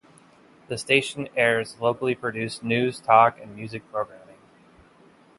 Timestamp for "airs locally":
1.35-2.15